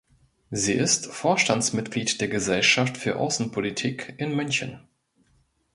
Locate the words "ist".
0.73-1.05